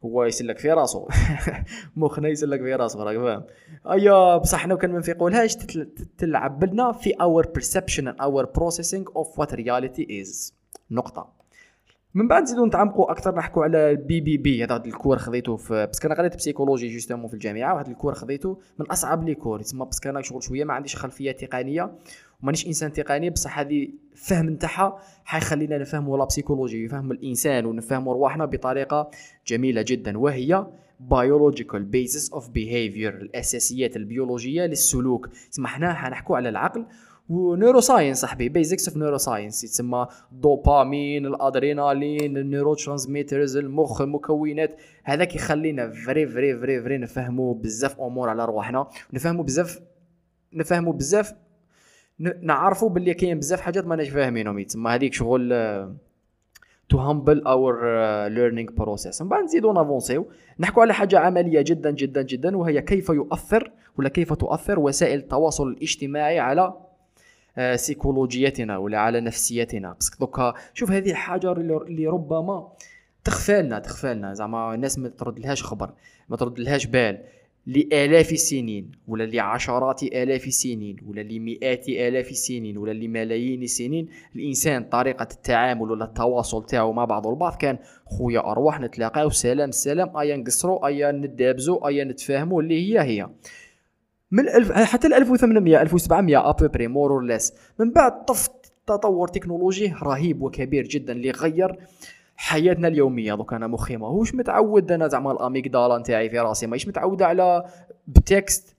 هو 0.06 0.24
يسلك 0.24 0.57
في 0.57 0.71
راسه. 0.71 1.07
مخنا 1.95 2.30
يسلك 2.30 2.59
في 2.59 2.75
راسه 2.75 3.03
راك 3.03 3.18
فاهم؟ 3.18 3.44
ايا 3.92 4.38
بصح 4.38 4.59
حنا 4.59 4.75
كان 4.75 4.92
ما 4.92 5.00
نفيقولهاش 5.00 5.56
تلعب 6.18 6.63
لنا 6.63 6.92
في 6.92 7.12
our 7.13 7.48
perception 7.48 8.07
our 8.07 8.45
processing 8.45 9.06
of 9.15 9.39
what 9.39 9.53
reality 9.53 10.21
is 10.21 10.53
نقطة. 10.92 11.40
من 12.13 12.28
بعد 12.28 12.44
نزيدو 12.44 12.66
نتعمقوا 12.66 13.12
أكثر 13.12 13.36
نحكوا 13.36 13.63
على 13.63 13.92
ال 13.92 14.21
BBB 14.21 14.63
هذا 14.63 14.84
ال 14.86 14.91
cours 14.91 15.18
خذيته 15.18 15.56
في 15.56 15.86
parce 15.86 15.99
que 15.99 16.07
أنا 16.08 16.16
قريت 16.16 16.36
psychologie 16.36 16.88
justement 16.88 17.27
في 17.28 17.34
الجامعة 17.34 17.74
وهذا 17.74 17.88
ال 17.88 17.92
cours 17.92 18.13
خذيته 18.13 18.58
من 18.80 18.86
أصعب 18.86 19.24
les 19.24 19.36
cours 19.36 19.59
تسمى 19.60 19.86
parce 19.86 20.00
que 20.00 20.09
أنا 20.10 20.22
شغل 20.22 20.44
شوية 20.44 20.63
ما 20.63 20.74
عنديش 20.74 20.96
خلفية 20.96 21.31
تقنية 21.31 21.92
ومانيش 22.44 22.68
إنسان 22.68 22.94
تقني 22.94 23.30
بصح 23.30 23.60
هذه 23.60 23.90
الفهم 24.12 24.50
نتاعها 24.50 25.00
حيخلينا 25.25 25.78
نفهموا 25.78 26.18
la 26.18 26.25
psychologie 26.25 26.86
نفهم 26.86 27.12
الإنسان 27.12 27.66
ونفهموا 27.66 28.13
رواحنا 28.13 28.46
بطريقة 28.46 29.10
جميلة 29.48 29.81
جدا 29.81 30.18
وهي 30.18 30.66
biological 31.10 31.81
basis 31.96 32.30
of 32.38 32.44
behavior 32.44 33.13
الأساسيات 33.22 33.96
البيولوجية 33.96 34.66
للسلوك. 34.66 35.30
تسمى 35.52 35.68
حنا 35.68 35.94
حنحكوا 35.94 36.38
على 36.38 36.50
العقل 36.50 36.86
و 37.31 37.80
neuroscience 37.80 38.21
صاحبي 38.22 38.50
basics 38.50 38.88
of 38.88 38.98
neuroscience 38.98 39.63
يتسمى 39.63 40.07
دوبامين 40.31 41.25
الأدرينالين 41.25 42.38
ال 42.38 42.74
neurotransmitters 42.74 43.57
المخ 43.57 44.01
المكونات. 44.01 44.78
هذاك 45.04 45.36
يخلينا 45.36 45.89
very 45.89 46.27
very 46.27 46.59
very 46.59 46.81
very 46.81 46.98
نفهموا 46.98 47.54
بزاف 47.54 48.01
أمور 48.01 48.30
على 48.30 48.45
رواحنا. 48.45 48.88
نفهموا 49.13 49.44
بزاف 49.44 49.80
نفهموا 50.54 50.94
بزاف 50.94 51.33
نعرفوا 52.42 52.89
باللي 52.89 53.13
كاين 53.13 53.39
بزاف 53.39 53.62
حاجات 53.62 53.86
ماناش 53.86 54.10
فاهمينهم. 54.10 54.60
يتسمى 54.60 54.92
هذيك 54.92 55.13
شغل 55.13 55.50
to 56.89 56.98
humble 56.98 57.44
our 57.44 57.83
learning 58.27 58.71
process 58.71 59.21
من 59.22 59.30
بعد 59.30 59.44
نزيدو 59.44 59.74
نافونسيو. 59.74 60.27
نحكوا 60.60 60.84
على 60.84 60.94
حاجة 60.94 61.19
عملية 61.19 61.62
جدا 61.62 61.92
جدا 61.92 62.22
جدا 62.22 62.57
وهي 62.57 62.81
كيف 62.81 63.10
يؤثر 63.10 63.72
ولا 63.98 64.10
كيف 64.10 64.34
تؤثر 64.34 64.80
وسائل 64.80 65.19
التواصل 65.19 65.68
الاجتماعي 65.68 66.39
على 66.39 66.74
سيكولوجيتنا 67.75 68.77
ولا 68.77 68.98
على 68.98 69.21
نفسيتنا. 69.21 69.95
بس 70.00 70.12
دوكا 70.19 70.53
شوف 70.74 70.92
هذه 70.92 71.13
حاجة 71.13 71.51
اللي 71.51 72.07
ربما 72.07 72.68
تخفى 73.24 73.62
لنا 73.62 73.80
تخفى 73.80 74.13
لنا 74.13 74.33
زعما 74.33 74.74
الناس 74.74 75.00
ما 75.00 75.09
ترد 75.09 75.39
لهاش 75.39 75.63
خبر 75.63 75.89
ما 76.30 76.38
ترد 76.38 76.59
لهاش 76.59 76.86
بال. 76.86 77.18
لآلاف 77.68 78.31
السنين 78.31 78.92
ولا 79.07 79.24
لعشرات 79.24 80.03
آلاف 80.03 80.48
السنين 80.48 80.95
ولا 81.07 81.21
لمئات 81.21 81.89
آلاف 81.89 82.30
السنين 82.31 82.77
ولا 82.77 82.92
لملايين 82.92 83.63
السنين 83.63 84.07
الإنسان 84.36 84.83
طريقة 84.83 85.27
التعامل 85.31 85.92
ولا 85.92 86.06
التواصل 86.06 86.65
تاعو 86.65 86.94
مع 86.94 87.06
بعض 87.06 87.27
البعض 87.27 87.56
كان 87.56 87.77
خويا 88.06 88.39
أرواح 88.39 88.80
نتلاقاو 88.80 89.30
سلام 89.30 89.71
سلام 89.71 90.18
أيا 90.18 90.38
نقصرو 90.38 90.77
أيا 90.77 91.12
ندابزو 91.12 91.75
أيا 91.75 92.03
نتفاهمو 92.03 92.59
اللي 92.59 92.94
هي 92.94 93.01
هي. 93.01 93.30
من 94.31 94.50
الف 94.50 94.72
حتى 94.72 95.07
ل 95.07 95.13
1800 95.13 95.81
1700 95.81 96.50
à 96.50 96.54
peu 96.54 96.69
près 96.69 96.88
more 96.88 97.12
or 97.12 97.21
less 97.21 97.53
من 97.80 97.92
بعد 97.92 98.25
طف 98.25 98.50
تطور 98.88 99.28
تكنولوجي 99.28 99.94
رهيب 100.04 100.42
وكبير 100.42 100.83
جدا 100.83 101.13
اللي 101.13 101.31
غير 101.31 101.80
حياتنا 102.36 102.88
اليومية. 102.88 103.36
دوك 103.36 103.54
أنا 103.54 103.68
مخي 103.68 103.98
ماهوش 103.98 104.36
متعود 104.36 104.92
أنا 104.92 105.07
زعما 105.07 105.31
ال 105.31 105.39
amygdala 105.39 105.98
نتاعي 105.98 106.30
في 106.30 106.39
راسي 106.39 106.68
ماهيش 106.68 106.88
متعود 106.88 107.22
على 107.22 107.66
ب 108.07 108.19
text. 108.19 108.75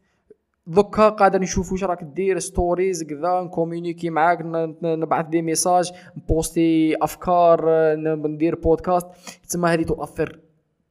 دوكا 0.67 1.09
قادر 1.09 1.41
نشوف 1.41 1.73
واش 1.73 1.85
راك 1.85 2.05
دير 2.05 2.39
stories 2.39 3.05
كذا 3.05 3.41
ن 3.41 3.47
communiquer 3.47 4.11
معاك 4.11 4.39
نبعث 4.83 5.27
des 5.27 5.43
messages 5.43 5.93
ن 6.17 6.28
poster 6.28 6.97
أفكار 7.03 7.65
ندير 7.97 8.55
بودكاست 8.55 9.07
تسمى 9.49 9.69
هذه 9.69 9.83
تؤثر 9.83 10.41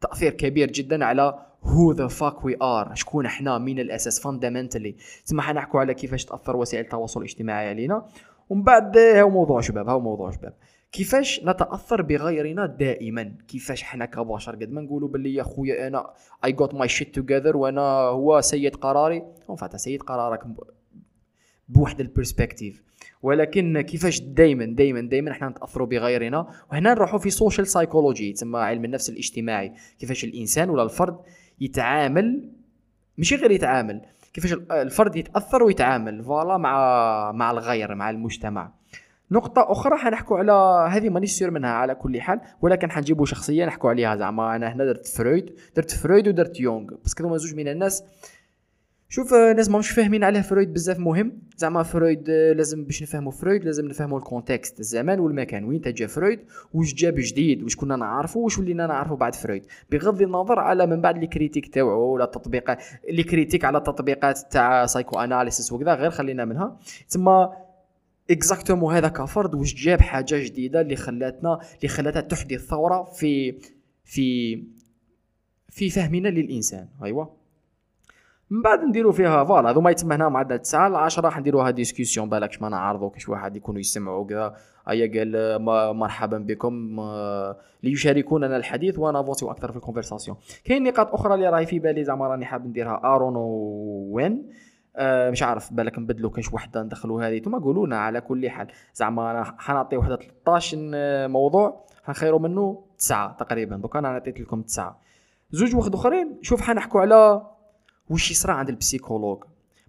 تأثير 0.01 0.33
كبير 0.33 0.71
جدا 0.71 1.05
على 1.05 1.39
who 1.63 1.91
the 1.91 2.07
fuck 2.07 2.45
we 2.45 2.57
are 2.61 2.95
شكون 2.95 3.25
إحنا 3.25 3.57
من 3.57 3.79
الأساس 3.79 4.19
fundamentally 4.19 4.95
تسمى 5.25 5.41
حنحكوا 5.41 5.79
على 5.79 5.93
كيفاش 5.93 6.25
تأثر 6.25 6.55
وسائل 6.55 6.83
التواصل 6.83 7.19
الاجتماعي 7.19 7.69
علينا. 7.69 8.05
ومن 8.49 8.63
بعد 8.63 8.97
هو 8.97 9.29
موضوع 9.29 9.61
شباب 9.61 9.89
هو 9.89 9.99
موضوع 9.99 10.31
شباب. 10.31 10.53
كيفاش 10.91 11.41
نتأثر 11.43 12.01
بغيرنا 12.01 12.65
دائما؟ 12.65 13.35
كيفاش 13.47 13.83
حنا 13.83 14.05
كبشر؟ 14.05 14.55
قد 14.55 14.71
ما 14.71 14.81
نقولوا 14.81 15.09
باللي 15.09 15.35
يا 15.35 15.43
خويا 15.43 15.87
أنا 15.87 16.13
I 16.45 16.51
got 16.51 16.73
my 16.73 16.87
shit 16.87 17.15
together 17.15 17.57
وأنا 17.57 17.81
هو 17.91 18.41
سيد 18.41 18.75
قراري. 18.75 19.23
فاتا 19.57 19.77
سيد 19.77 20.01
قرارك 20.01 20.43
بواحد 21.69 21.99
ال 21.99 22.06
perspective 22.06 22.83
ولكن 23.21 23.81
كيفاش 23.81 24.21
دائما 24.21 24.65
دائما 24.65 25.01
دائما 25.01 25.31
إحنا 25.31 25.49
نتأثروا 25.49 25.87
بغيرنا؟ 25.87 26.47
وهنا 26.71 26.93
نروحوا 26.93 27.19
في 27.19 27.29
social 27.29 27.67
psychology 27.67 28.33
تسمى 28.33 28.59
علم 28.59 28.85
النفس 28.85 29.09
الاجتماعي. 29.09 29.73
كيفاش 29.99 30.23
الإنسان 30.23 30.69
ولا 30.69 30.83
الفرد 30.83 31.17
يتعامل 31.61 32.49
ماشي 33.17 33.35
غير 33.35 33.51
يتعامل 33.51 34.01
كيفاش 34.33 34.53
الفرد 34.71 35.15
يتأثر 35.15 35.63
ويتعامل 35.63 36.23
voilà 36.23 36.57
مع 36.57 37.31
مع 37.31 37.51
الغير 37.51 37.95
مع 37.95 38.09
المجتمع. 38.09 38.71
نقطة 39.31 39.71
أخرى 39.71 39.97
حنحكوا 39.97 40.37
على 40.37 40.51
هذه 40.91 41.09
مانيش 41.09 41.31
sûr 41.31 41.51
منها 41.51 41.69
على 41.69 41.95
كل 41.95 42.21
حال 42.21 42.41
ولكن 42.61 42.91
حنجيبوا 42.91 43.25
شخصية 43.25 43.65
نحكوا 43.65 43.89
عليها 43.89 44.15
زعما 44.15 44.55
أنا 44.55 44.73
هنا 44.73 44.85
درت 44.85 45.07
فرويد 45.07 45.55
درت 45.75 45.91
فرويد 45.91 46.27
ودرت 46.27 46.59
يونغ 46.59 46.93
بس 47.05 47.13
كانوا 47.13 47.37
زوج 47.37 47.55
من 47.55 47.67
الناس 47.67 48.03
شوف 49.13 49.33
الناس 49.33 49.69
ماهمش 49.69 49.89
فاهمين 49.89 50.23
عليه 50.23 50.41
فرويد 50.41 50.73
بزاف 50.73 50.99
مهم. 50.99 51.41
زعما 51.57 51.83
فرويد 51.83 52.29
لازم 52.29 52.83
باش 52.83 53.03
نفهموا 53.03 53.31
فرويد 53.31 53.63
لازم 53.63 53.87
نفهموا 53.87 54.17
ال 54.19 54.26
context. 54.26 54.79
الزمان 54.79 55.19
والمكان 55.19 55.63
وين 55.63 55.81
تجا 55.81 56.07
فرويد 56.07 56.39
واش 56.73 56.93
جاب 56.93 57.15
جديد 57.17 57.63
واش 57.63 57.75
كنا 57.75 57.95
نعرفوا 57.95 58.43
واش 58.43 58.57
ولينا 58.57 58.87
نعرفوا 58.87 59.17
بعد 59.17 59.35
فرويد. 59.35 59.65
بغض 59.91 60.21
النظر 60.21 60.59
على 60.59 60.85
من 60.85 61.01
بعد 61.01 61.17
les 61.17 61.27
critiques 61.27 61.73
تاوعو 61.73 62.13
ولا 62.13 62.23
التطبيقات 62.23 62.81
critiques 63.29 63.65
على 63.65 63.77
التطبيقات 63.77 64.39
تاع 64.51 64.85
psychoanalysis 64.85 65.71
وكذا 65.71 65.93
غير 65.93 66.11
خلينا 66.11 66.45
منها. 66.45 66.79
تما 67.09 67.53
exactement 68.31 68.95
هذا 68.95 69.07
كفرد 69.07 69.55
واش 69.55 69.73
جاب 69.73 70.01
حاجة 70.01 70.45
جديدة 70.45 70.81
اللي 70.81 70.95
خلاتنا 70.95 71.59
اللي 71.75 71.87
خلاتها 71.87 72.21
تحدث 72.21 72.65
ثوره 72.65 73.03
في 73.03 73.59
في 74.03 74.55
في 75.69 75.89
فهمنا 75.89 76.27
للإنسان. 76.27 76.87
ايوا 77.03 77.40
من 78.51 78.61
بعد 78.61 78.83
نديرو 78.83 79.11
فيها 79.11 79.43
voilà 79.43 79.69
هذو 79.69 79.81
ما 79.81 79.91
يتم 79.91 80.11
هنا 80.11 80.29
معدل 80.29 80.59
9 80.59 80.89
ل 80.89 80.95
10 80.95 81.25
راح 81.25 81.39
نديروها 81.39 81.71
discussion 81.71 82.29
بالك 82.29 82.61
ما 82.61 82.69
نعرضو 82.69 83.09
كاش 83.09 83.29
واحد 83.29 83.55
يكونوا 83.55 83.79
يسمعوا 83.79 84.27
كذا 84.27 84.55
ايا 84.89 85.19
قال 85.19 85.61
مرحبا 85.97 86.37
بكم 86.37 87.01
ليشاركوننا 87.83 88.57
الحديث 88.57 88.99
ونافونسيو 88.99 89.51
أكثر 89.51 89.71
في 89.71 89.77
ال 89.77 89.82
conversation 89.82 90.37
كاين 90.65 90.83
نقاط 90.83 91.13
أخرى 91.13 91.33
اللي 91.33 91.49
راهي 91.49 91.65
في 91.65 91.79
بالي 91.79 92.03
زعما 92.03 92.27
راني 92.27 92.45
حاب 92.45 92.67
نديرها. 92.67 93.01
ارون 93.03 93.33
وين 94.11 94.49
أه 94.95 95.29
مش 95.29 95.43
عارف 95.43 95.73
بالك 95.73 95.99
نبدلو 95.99 96.29
كاش 96.29 96.53
وحدة 96.53 96.83
ندخلو 96.83 97.19
هذه. 97.19 97.39
ثم 97.39 97.59
قولوا 97.59 97.87
لنا 97.87 97.99
على 97.99 98.21
كل 98.21 98.49
حال. 98.49 98.67
زعما 98.93 99.43
حنعطي 99.57 99.97
وحدة 99.97 100.19
13 100.45 100.77
موضوع 101.27 101.85
حنخيروا 102.03 102.39
منه 102.39 102.83
تسعة 102.97 103.37
تقريبا. 103.37 103.75
دوك 103.75 103.95
أنا 103.95 104.07
عطيت 104.07 104.39
لكم 104.39 104.61
تسعة. 104.61 104.99
زوج 105.51 105.75
واحد 105.75 105.93
أخرين 105.93 106.39
شوف 106.41 106.61
حنحكوا 106.61 107.01
على 107.01 107.41
وش 108.09 108.31
يصرى 108.31 108.53
عند 108.53 108.69
ال 108.69 108.75
psychologue 108.75 109.43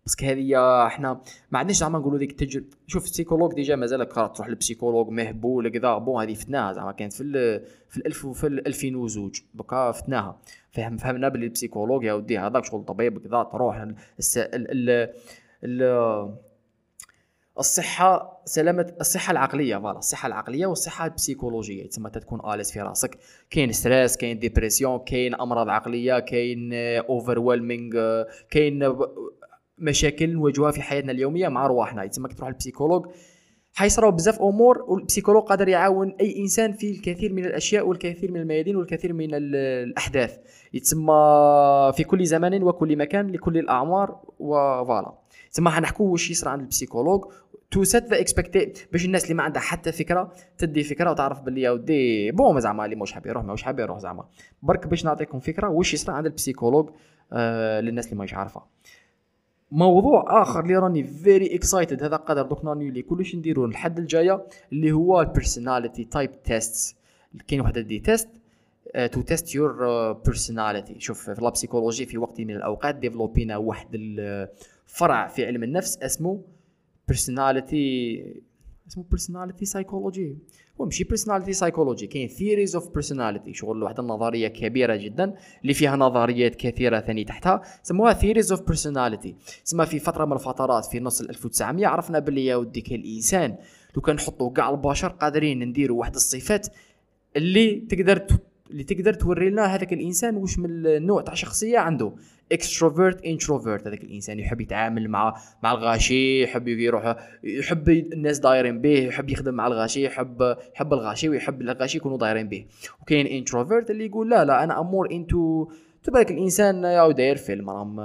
parce 0.07 0.19
que 0.19 0.27
هذه 0.27 0.87
إحنا 0.87 1.21
ما 1.51 1.59
عندناش 1.59 1.77
زعما 1.77 1.99
نقولوا 1.99 2.19
ديك 2.19 2.31
التجربه 2.31 2.67
شوف 2.87 3.05
ال 3.07 3.11
psychologue 3.11 3.55
déjà 3.55 3.77
مازال 3.77 4.09
تروح 4.09 4.49
لل 4.49 4.58
psychologue 4.58 5.09
مهبول 5.09 5.69
كذا 5.69 5.99
bon 5.99 6.23
هذه 6.23 6.35
فتناها 6.35 6.73
زعما 6.73 6.93
كانت 6.93 7.13
في 7.13 7.61
في 7.89 7.97
الألف 7.97 8.25
وفي 8.25 8.47
2002 8.47 9.33
دوكا 9.55 9.93
فتناها. 9.93 10.41
فهم 10.71 10.97
فهمنا 10.97 11.29
باللي 11.29 11.47
ال 11.47 11.52
psychologue 11.52 12.05
يا 12.05 12.13
ودي 12.13 12.39
هذاك 12.39 12.65
شغل 12.65 12.85
طبيب 12.85 13.19
كذا 13.19 13.43
تروح 13.43 13.77
ال 13.77 13.95
ال 14.37 15.11
ال 15.65 16.35
الصحة 17.59 18.43
سلامة 18.45 18.95
الصحة 19.01 19.31
العقلية 19.31 19.77
voilà 19.77 19.99
الصحة 19.99 20.27
العقلية 20.27 20.67
والصحة 20.67 21.05
البسيكولوجية. 21.05 21.87
تسمى 21.87 22.11
تكون 22.11 22.53
à 22.55 22.57
l'aise 22.57 22.73
في 22.73 22.81
راسك. 22.81 23.19
كاين 23.51 23.73
stress 23.73 24.17
كاين 24.17 24.39
dépression 24.39 24.99
كاين 24.99 25.35
أمراض 25.35 25.69
عقلية 25.69 26.19
كاين 26.19 26.71
overwhelming 26.75 28.25
كاين 28.51 28.97
مشاكل 29.79 30.33
نواجهوها 30.33 30.71
في 30.71 30.83
حياتنا 30.83 31.13
اليومية 31.13 31.49
مع 31.49 31.67
رواحنا. 31.67 32.07
تسمى 32.07 32.29
تروح 32.29 32.49
لل 32.49 32.57
psychologue. 32.57 33.07
حيصراو 33.75 34.11
بزاف 34.11 34.43
أمور 34.43 34.83
وال 34.89 34.97
psychologue 34.97 35.43
قادر 35.43 35.69
يعاون 35.69 36.15
أي 36.21 36.39
إنسان 36.41 36.73
في 36.73 36.91
الكثير 36.91 37.33
من 37.33 37.45
الأشياء 37.45 37.87
والكثير 37.87 38.31
من 38.33 38.41
الميادين 38.41 38.77
والكثير 38.77 39.13
من 39.13 39.29
الأحداث. 39.33 40.39
يتسمى 40.73 41.13
في 41.97 42.05
كل 42.05 42.27
زمان 42.27 42.63
وكل 42.63 42.97
مكان 42.97 43.31
لكل 43.31 43.59
الأعمار 43.59 44.21
و 44.39 44.51
voilà 44.51 45.13
تسمى 45.53 45.71
حنحكوا 45.71 46.13
واش 46.13 46.31
يصرى 46.31 46.51
عند 46.51 46.61
ال 46.61 46.66
psychologue. 46.66 47.25
to 47.71 47.85
set 47.85 48.05
the 48.05 48.21
expect 48.21 48.89
باش 48.93 49.05
الناس 49.05 49.25
اللي 49.25 49.35
ما 49.35 49.43
عندها 49.43 49.63
حتى 49.63 49.93
فكرة 49.93 50.33
تدي 50.59 50.85
فكرة 50.85 51.11
وتعرف 51.11 51.41
باللي 51.41 51.61
يا 51.61 51.71
ودي 51.71 52.31
bon 52.31 52.61
زعما 52.61 52.85
اللي 52.85 52.97
مش 52.97 53.13
حاب 53.13 53.27
يروح 53.27 53.45
مش 53.45 53.63
حاب 53.63 53.79
يروح 53.79 53.99
زعما. 53.99 54.25
برك 54.63 54.87
باش 54.87 55.05
نعطيكم 55.05 55.41
فكرة 55.41 55.69
واش 55.69 55.95
يصرى 55.95 56.17
عند 56.17 56.27
ال 56.27 56.32
psychologue 56.32 56.91
آه 57.33 57.81
للناس 57.81 58.07
اللي 58.07 58.17
ماهيش 58.17 58.35
عارفة. 58.35 58.63
موضوع 59.75 60.43
آخر 60.43 60.61
اللي 60.61 60.77
راني 60.77 61.05
very 61.05 61.55
excited 61.55 62.03
هذا 62.03 62.17
قدر 62.17 62.43
دوك 62.43 62.65
ن 62.65 62.70
annuler 62.70 63.03
كلش 63.03 63.35
نديرو 63.35 63.65
الحد 63.65 63.99
الجاية 63.99 64.47
اللي 64.73 64.93
هو 64.93 65.21
ال 65.21 65.28
personality 65.28 66.05
type 66.05 66.43
test 66.43 66.97
كاين 67.49 67.61
وحده 67.61 67.81
des 67.81 67.99
tests 67.99 68.29
to 69.13 69.21
test 69.23 69.55
your 69.55 70.13
personality 70.13 71.01
شوف 71.01 71.31
في 71.31 71.43
la 71.43 71.53
psychologie 71.53 72.07
في 72.07 72.19
وقت 72.19 72.41
من 72.41 72.51
الأوقات 72.51 72.95
ديفلوبينا 72.95 73.57
واحد 73.57 73.89
الفرع 73.95 75.27
في 75.27 75.47
علم 75.47 75.63
النفس 75.63 75.99
اسمه 75.99 76.41
personality 77.09 78.43
اسمه 78.93 79.05
personality 79.11 79.65
psychology 79.65 80.37
هو 80.81 80.85
ماشي 80.85 81.05
personality 81.05 81.53
psychology 81.53 82.07
كاين 82.07 82.29
theories 82.29 82.75
of 82.75 82.89
personality 82.89 83.55
شغل 83.55 83.83
واحد 83.83 83.99
النظرية 83.99 84.49
كبيرة 84.49 84.97
جدا 84.97 85.35
اللي 85.63 85.75
فيها 85.75 85.97
نظريات 85.97 86.55
كثيرة 86.55 87.01
ثاني 87.01 87.25
تحتها. 87.25 87.63
سموها 87.83 88.13
theories 88.13 88.53
of 88.53 88.63
personality 88.63 89.37
تسمى 89.65 89.87
في 89.87 89.99
فترة 89.99 90.25
من 90.25 90.33
الفترات 90.33 90.85
في 90.85 91.01
نص 91.01 91.21
1900 91.21 91.87
عرفنا 91.87 92.19
باللي 92.19 92.47
يا 92.47 92.57
ودي 92.57 92.81
كان 92.81 93.01
الانسان 93.01 93.57
لو 93.97 94.03
كان 94.03 94.17
نحطوا 94.17 94.53
كاع 94.53 94.71
البشر 94.71 95.09
قادرين 95.09 95.69
نديروا 95.69 96.01
واحد 96.01 96.15
الصفات 96.15 96.67
اللي 97.37 97.81
تقدر 97.81 98.27
اللي 98.73 98.85
تقدر 98.85 99.15
توري 99.15 99.51
لنا 99.51 99.65
هذاك 99.65 99.93
الإنسان 99.93 100.37
واش 100.37 100.59
من 100.59 100.87
النوع 100.87 101.23
تاع 101.23 101.35
شخصية 101.35 101.79
عنده. 101.79 102.13
extrovert 102.53 103.25
introvert 103.25 103.87
هذاك 103.87 104.05
الإنسان. 104.05 104.39
يحب 104.41 104.61
يتعامل 104.61 105.09
مع 105.09 105.37
مع 105.63 105.73
الغاشي 105.73 106.43
يحب 106.43 106.69
يروح 106.69 107.17
يحب 107.45 107.89
الناس 107.89 108.39
دايرين 108.39 108.81
به 108.81 108.99
يحب 108.99 109.31
يخدم 109.31 109.55
مع 109.55 109.67
الغاشي 109.67 110.05
يحب 110.05 110.57
يحب 110.75 110.93
الغاشي 110.93 111.29
ويحب 111.29 111.63
الغاشي 111.63 111.99
يكونوا 111.99 112.19
دايرين 112.19 112.49
به. 112.49 112.67
وكاين 113.03 113.27
انتروفيرت 113.27 113.91
اللي 113.91 114.07
يقول 114.07 114.31
لا 114.31 114.45
لا 114.45 114.65
أنا 114.65 114.81
امور 114.81 115.11
انتو 115.11 115.69
تبارك 116.05 116.31
الإنسان 116.31 116.85
يا 116.85 117.13
داير 117.13 117.37
فيلم 117.37 117.71
راهم 117.71 118.01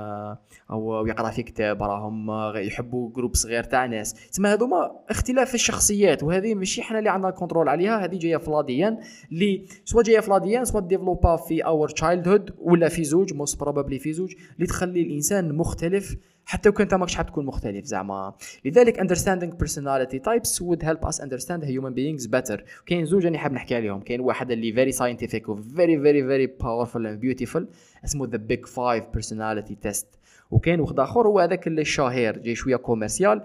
أو 0.71 1.07
يقرا 1.07 1.29
في 1.29 1.43
كتاب 1.43 1.83
راهم 1.83 2.31
يحبوا 2.55 3.09
جروب 3.15 3.35
صغير 3.35 3.63
تاع 3.63 3.85
ناس. 3.85 4.13
تسمى 4.31 4.49
هذوما 4.49 4.91
اختلاف 5.09 5.49
في 5.49 5.55
الشخصيات 5.55 6.23
وهذه 6.23 6.53
ماشي 6.53 6.81
حنا 6.81 6.99
اللي 6.99 7.09
عندنا 7.09 7.29
الكنترول 7.29 7.69
عليها 7.69 8.05
هذه 8.05 8.17
جاية 8.19 8.37
فلاديا 8.37 8.97
اللي 9.31 9.65
سواء 9.85 10.03
جاية 10.03 10.19
فلاديا 10.19 10.63
سواء 10.63 10.83
ديفلوبا 10.83 11.35
في 11.35 11.65
اور 11.65 11.89
تشايلد 11.89 12.27
هود 12.27 12.51
ولا 12.59 12.89
في 12.89 13.03
زوج 13.03 13.33
موست 13.33 13.59
بروبابلي 13.59 13.99
في 13.99 14.13
زوج 14.13 14.33
اللي 14.55 14.67
تخلي 14.67 15.01
الإنسان 15.01 15.55
مختلف 15.57 16.15
حتى 16.49 16.69
وكان 16.69 16.81
انت 16.81 16.93
ماكش 16.93 17.15
حاب 17.15 17.25
تكون 17.25 17.45
مختلف 17.45 17.85
زعما. 17.85 18.33
لذلك 18.65 18.99
understanding 18.99 19.51
personality 19.65 20.19
types 20.19 20.61
would 20.61 20.83
help 20.87 21.09
us 21.09 21.19
understand 21.21 21.63
human 21.63 21.93
beings 21.93 22.27
better. 22.27 22.59
كاين 22.85 23.05
زوج 23.05 23.25
راني 23.25 23.37
حاب 23.37 23.51
نحكي 23.51 23.75
عليهم. 23.75 24.01
كاين 24.01 24.19
واحد 24.19 24.51
اللي 24.51 24.73
very 24.73 24.95
scientific 24.95 25.49
و 25.49 25.55
very 25.55 25.97
very 25.97 26.23
very 26.23 26.63
powerful 26.63 26.99
and 26.99 27.19
beautiful 27.21 27.63
اسمه 28.05 28.27
the 28.27 28.39
big 28.39 28.65
five 28.65 29.19
personality 29.19 29.87
test. 29.87 30.05
وكاين 30.51 30.79
واحد 30.79 30.99
آخر 30.99 31.27
هو 31.27 31.39
هذاك 31.39 31.67
اللي 31.67 31.81
الشهير 31.81 32.37
جاي 32.37 32.55
شوية 32.55 32.75
commercial 32.75 33.41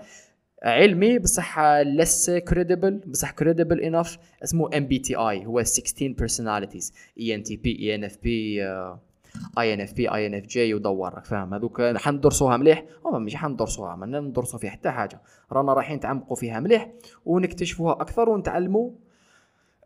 علمي 0.62 1.18
بصح 1.18 1.60
less 1.80 2.30
credible 2.30 3.00
بصح 3.06 3.30
credible 3.30 3.80
enough 3.80 4.18
اسمه 4.44 4.70
اي 5.16 5.46
هو 5.46 5.62
16 5.62 6.14
personalities. 6.22 6.92
INTP 7.18 8.62
آي 9.58 9.74
إن 9.74 9.80
إف 9.80 9.92
بي 9.92 10.14
آي 10.14 10.26
إن 10.26 10.34
إف 10.34 10.46
جي 10.46 10.74
ودور 10.74 11.14
راك 11.14 11.24
فاهم؟ 11.24 11.54
هذوك 11.54 11.82
حندرسوها 11.96 12.56
مليح؟ 12.56 12.84
هو 13.06 13.18
ماشي 13.18 13.36
حندرسوها 13.36 13.96
ما 13.96 14.06
ندرسو 14.20 14.58
فيها 14.58 14.70
حتى 14.70 14.90
حاجة. 14.90 15.20
رانا 15.52 15.72
رايحين 15.72 15.96
نتعمقوا 15.96 16.36
فيها 16.36 16.60
مليح 16.60 16.90
ونكتشفوها 17.26 17.92
أكثر 17.92 18.28
ونتعلموا 18.28 18.90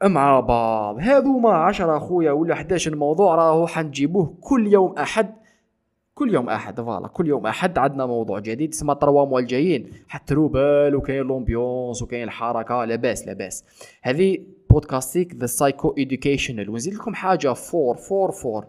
مع 0.05 0.41
بعض 0.41 0.97
هذوما 0.99 1.53
10 1.53 1.97
أخويا 1.97 2.33
ولا 2.33 2.55
11 2.55 2.97
موضوع 2.97 3.35
راهو 3.35 3.67
حنجيبوه 3.67 4.35
كل 4.41 4.67
يوم 4.73 4.95
أحد. 4.99 5.35
كل 6.15 6.35
يوم 6.35 6.49
أحد 6.49 6.81
voilà 6.81 7.09
كل 7.09 7.27
يوم 7.27 7.47
أحد 7.47 7.79
عندنا 7.79 8.07
موضوع 8.07 8.39
جديد 8.39 8.73
اسمه 8.73 8.95
trois 8.95 9.27
mois 9.27 9.41
الجايين 9.41 9.91
حتى 10.09 10.35
روبال 10.35 10.97
وكاين 10.97 11.23
l'ambiance 11.23 12.03
وكاين 12.03 12.23
الحركة 12.23 12.85
لاباس 12.85 13.27
لاباس. 13.27 13.65
هذه 14.03 14.39
بودكاستيك 14.71 15.35
the 15.35 15.47
psycho 15.47 15.95
educational 15.99 16.71
ونزيد 16.71 16.95
لكم 16.95 17.15
حاجة 17.15 17.53
fort 17.53 17.97
fort 17.97 18.31
fort. 18.33 18.67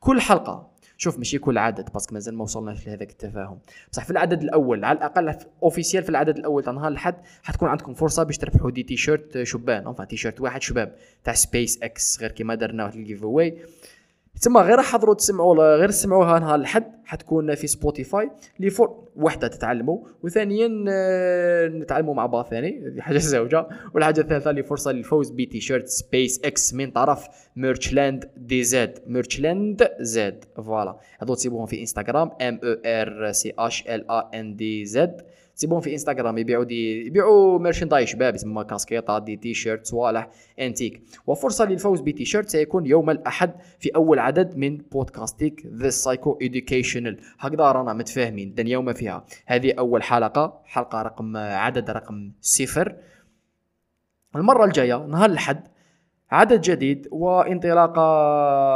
كل 0.00 0.20
حلقة. 0.20 0.68
شوف 0.96 1.18
ماشي 1.18 1.38
كل 1.38 1.58
عدد 1.58 1.92
parce 1.92 2.06
que 2.06 2.14
مازال 2.14 2.34
ما 2.34 2.42
وصلناش 2.42 2.86
لهذاك 2.86 3.10
التفاهم. 3.10 3.58
بصح 3.92 4.04
في 4.04 4.10
العدد 4.10 4.42
الأول 4.42 4.84
على 4.84 4.98
الأقل 4.98 5.34
officiel 5.62 6.02
في 6.02 6.08
العدد 6.08 6.38
الأول 6.38 6.64
تاع 6.64 6.72
نهار 6.72 6.88
الأحد 6.88 7.14
حتكون 7.42 7.68
عندكم 7.68 7.94
فرصة 7.94 8.22
باش 8.22 8.38
تربحوا 8.38 8.70
des 8.70 8.82
t-shirts 8.82 9.42
شبان 9.42 9.84
enfin 9.84 10.04
t-shirt 10.04 10.40
واحد 10.40 10.62
شباب 10.62 10.94
تاع 11.24 11.34
سبيس 11.34 11.82
إكس 11.82 12.20
غير 12.20 12.30
كيما 12.30 12.54
درنا 12.54 12.88
في 12.90 12.96
ال 12.96 13.22
giveaway 13.22 13.58
تما 14.42 14.60
غير 14.60 14.82
حضروا 14.82 15.14
تسمعوا 15.14 15.76
غير 15.76 15.88
تسمعوها 15.88 16.38
نهار 16.38 16.54
الحد 16.54 16.84
حتكون 17.04 17.54
في 17.54 17.66
سبوتيفاي 17.66 18.30
اللي 18.58 18.70
فور 18.70 19.04
وحدة 19.16 19.48
تتعلموا 19.48 19.98
وثانيا 20.22 20.84
آه، 20.88 21.68
نتعلموا 21.68 22.14
مع 22.14 22.26
بعض 22.26 22.46
ثاني 22.46 22.86
هذه 22.86 23.00
حاجة 23.00 23.18
زوجة. 23.18 23.66
والحاجة 23.94 24.20
الثالثة 24.20 24.50
اللي 24.50 24.62
فرصة 24.62 24.92
للفوز 24.92 25.30
بتيشيرت 25.30 25.86
سبيس 25.86 26.40
إكس 26.44 26.74
من 26.74 26.90
طرف 26.90 27.28
Merchland 27.56 28.30
DZ 28.36 28.98
Merchland 29.06 29.88
Z 30.00 30.44
voilà. 30.56 30.96
هذو 31.18 31.34
تسيبوهم 31.34 31.66
في 31.66 31.80
انستغرام 31.80 32.30
M 32.42 32.60
E 32.64 32.76
R 32.84 33.32
C 33.32 33.52
H 33.58 33.84
L 33.88 34.10
A 34.10 34.30
N 34.34 34.56
D 34.56 34.84
Z 35.58 35.62
تسيبوهم 35.62 35.80
في 35.80 35.92
إنستغرام 35.92 36.38
يبيعوا 36.38 36.64
دي 36.64 37.06
يبيعوا 37.06 37.58
merchandise 37.58 38.08
شباب 38.08 38.34
يسمى 38.34 38.64
كاسكيطات 38.64 39.22
des 39.22 39.36
t-shirts 39.36 39.86
صوالح 39.86 40.28
انتيك 40.60 41.02
وفرصة 41.26 41.64
للفوز 41.64 42.00
بتي 42.00 42.24
شيرت 42.24 42.48
سيكون 42.48 42.86
يوم 42.86 43.10
الأحد 43.10 43.54
في 43.78 43.88
أول 43.96 44.18
عدد 44.18 44.56
من 44.56 44.76
بودكاستيك 44.76 45.66
the 45.66 45.90
psycho 45.90 46.38
educational 46.40 47.20
هكذا 47.38 47.72
رانا 47.72 47.92
متفاهمين 47.92 48.54
دن 48.54 48.66
يوم 48.66 48.92
فيها. 48.92 49.24
هذه 49.46 49.72
أول 49.78 50.02
حلقة 50.02 50.62
حلقة 50.64 51.02
رقم 51.02 51.36
عدد 51.36 51.90
رقم 51.90 52.32
صفر. 52.40 52.96
المرة 54.36 54.64
الجاية 54.64 55.06
نهار 55.06 55.30
الحد 55.30 55.68
عدد 56.30 56.60
جديد 56.60 57.08
وانطلاقه 57.10 58.02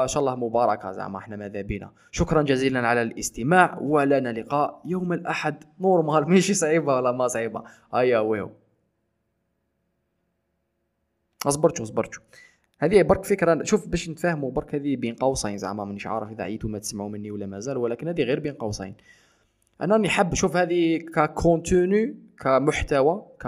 إن 0.02 0.08
شاء 0.08 0.20
الله 0.20 0.36
مباركة 0.36 0.92
زعما 0.92 1.18
إحنا 1.18 1.36
ماذا 1.36 1.60
بينا 1.60 1.90
شكرا 2.10 2.42
جزيلا 2.42 2.88
على 2.88 3.02
الاستماع 3.02 3.78
ولنا 3.80 4.32
لقاء 4.32 4.82
يوم 4.84 5.12
الأحد. 5.12 5.64
normal 5.80 6.30
ماشي 6.30 6.54
صعيبة 6.54 6.96
ولا 6.96 7.12
ما 7.12 7.28
صعيبة. 7.28 7.62
هيا 7.94 8.18
ويو 8.18 8.50
اصبرتوا 11.46 11.84
اصبرتوا. 11.84 12.22
هذه 12.78 13.02
برك 13.02 13.24
فكرة 13.24 13.62
شوف 13.64 13.88
باش 13.88 14.10
نتفاهموا 14.10 14.50
برك 14.50 14.74
هذه 14.74 14.96
بين 14.96 15.14
قوسين 15.14 15.58
زعما 15.58 15.84
مانيش 15.84 16.06
عارف 16.06 16.30
إذا 16.30 16.44
عيتوا 16.44 16.70
ما 16.70 16.78
تسمعوا 16.78 17.10
مني 17.10 17.30
ولا 17.30 17.46
مازال 17.46 17.76
ولكن 17.76 18.08
هذه 18.08 18.22
غير 18.22 18.40
بين 18.40 18.54
قوسين. 18.54 18.94
أنا 19.80 19.94
راني 19.94 20.08
حاب 20.08 20.34
شوف 20.34 20.56
هذه 20.56 20.98
ك 20.98 21.13
contenu 21.13 22.16
كمحتوى 22.40 23.22
ك 23.40 23.44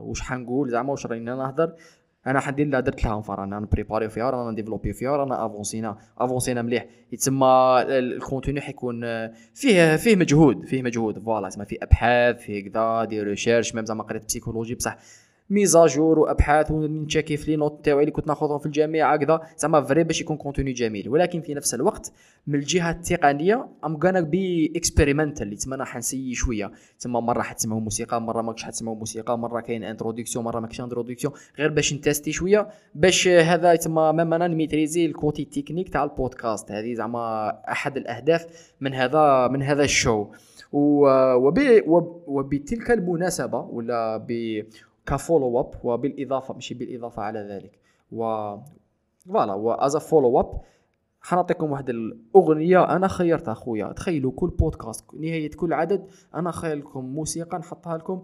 واش 0.00 0.20
حنقول 0.20 0.70
زعما 0.70 0.90
واش 0.90 1.06
راني 1.06 1.24
نهضر. 1.24 1.72
أنا 2.26 2.40
حندير 2.40 2.66
لها 2.66 2.80
درت 2.80 3.04
لها 3.04 3.20
فار 3.20 3.44
أنا 3.44 3.60
نبريباري 3.60 4.08
فيها 4.08 4.30
رانا 4.30 4.50
نديفلوبي 4.50 4.92
فيها 4.92 5.16
رانا 5.16 5.46
افونسينا 5.46 5.98
افونسينا 6.18 6.62
مليح. 6.62 6.86
يتسمى 7.12 7.84
ال 7.88 7.97
contenu 7.97 8.60
حيكون 8.60 9.00
فيه 9.54 9.96
فيه 9.96 10.16
مجهود 10.16 10.64
فيه 10.64 10.82
مجهود. 10.82 11.18
voilà 11.18 11.48
تسمى 11.48 11.64
فيه 11.64 11.76
أبحاث 11.82 12.36
فيه 12.40 12.70
كذا 12.70 13.04
des 13.04 13.22
recherches 13.22 13.74
même 13.74 13.84
زعما 13.84 14.02
قريت 14.02 14.24
بسيكولوجي 14.24 14.74
بصح 14.74 14.96
mise 15.50 15.80
à 15.80 15.88
jour 15.88 16.18
وأبحاث 16.18 16.70
ونتشاكي 16.70 17.36
في 17.36 17.50
les 17.50 17.56
notes 17.56 17.84
تاعي 17.84 18.00
اللي 18.00 18.10
كنت 18.10 18.26
ناخذهم 18.26 18.58
في 18.58 18.66
الجامعة 18.66 19.12
هكذا. 19.12 19.40
زعما 19.56 19.82
vrai 19.82 20.04
باش 20.04 20.20
يكون 20.20 20.36
contenu 20.36 20.72
جميل. 20.72 21.08
ولكن 21.08 21.40
في 21.40 21.54
نفس 21.54 21.74
الوقت 21.74 22.12
من 22.46 22.54
الجهة 22.54 22.90
التقنية 22.90 23.68
I'm 23.84 23.96
gonna 23.96 24.20
be 24.20 24.72
experimental 24.76 25.56
تسمى 25.56 25.74
أنا 25.74 25.84
حنسي 25.84 26.34
شوية. 26.34 26.72
تسمى 26.98 27.20
مرة 27.20 27.42
حتسمعوا 27.42 27.80
موسيقى 27.80 28.20
مرة 28.20 28.42
ماكش 28.42 28.64
حتسمعوا 28.64 28.96
موسيقى 28.96 29.38
مرة 29.38 29.60
كاين 29.60 29.84
introduction 29.84 30.44
مرة 30.44 30.60
ماكش 30.60 30.80
introduction 30.80 31.34
غير 31.58 31.70
باش 31.70 31.94
نتستي 31.94 32.32
شوية 32.32 32.68
باش 32.94 33.28
هذا 33.28 33.74
تسمى 33.74 34.12
même 34.12 34.34
أنا 34.34 34.48
نميتريزي 34.48 35.06
ال 35.06 35.14
côté 35.14 35.44
technique 35.44 35.88
تاع 35.88 36.04
البودكاست. 36.04 36.72
هذه 36.72 36.94
زعما 36.94 37.48
أحد 37.68 37.96
الأهداف 37.96 38.46
من 38.80 38.94
هذا 38.94 39.48
من 39.48 39.62
هذا 39.62 39.84
ال 39.84 39.91
show. 39.91 40.26
وبتلك 42.26 42.90
المناسبة 42.90 43.60
ولا 43.60 44.16
ب 44.28 44.62
ك 45.06 45.14
follow 45.14 45.60
up 45.60 45.74
وبالإضافة 45.84 46.54
ماشي 46.54 46.74
بالإضافة 46.74 47.22
على 47.22 47.38
ذلك. 47.38 47.78
و 48.12 48.54
voilà 49.16 49.54
as 49.54 49.96
follow 49.96 50.40
up 50.40 50.60
حنعطيكم 51.20 51.70
واحد 51.70 51.90
الأغنية. 51.90 52.96
أنا 52.96 53.08
خيرتها 53.08 53.54
خويا 53.54 53.92
تخيلوا 53.92 54.32
كل 54.36 54.48
بودكاست 54.48 55.14
نهاية 55.14 55.50
كل 55.50 55.72
عدد 55.72 56.06
أنا 56.34 56.50
خير 56.50 56.76
لكم 56.76 57.04
موسيقى 57.04 57.58
نحطها 57.58 57.98
لكم 57.98 58.22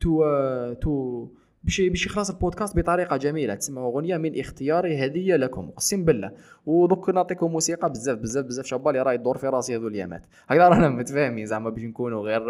تو 0.00 0.24
تو 0.72 1.26
باش 1.64 1.80
باش 1.80 2.06
يخلص 2.06 2.30
البودكاست 2.30 2.76
بطريقة 2.76 3.16
جميلة. 3.16 3.54
تسمعوا 3.54 3.92
أغنية 3.92 4.16
من 4.16 4.40
اختياري 4.40 5.06
هدية 5.06 5.36
لكم. 5.36 5.70
أقسم 5.72 6.04
بالله. 6.04 6.30
ودوك 6.66 7.10
نعطيكم 7.10 7.50
موسيقى 7.50 7.90
بزاف 7.90 8.18
بزاف 8.18 8.46
بزاف. 8.46 8.66
شابالي 8.66 9.02
راهي 9.02 9.18
تدور 9.18 9.38
في 9.38 9.46
راسي 9.46 9.76
هذو 9.76 9.88
اليامات. 9.88 10.22
هكذا 10.48 10.68
رانا 10.68 10.88
متفاهمين 10.88 11.46
زعما 11.46 11.70
باش 11.70 11.82
نكونوا 11.82 12.22
غير 12.22 12.42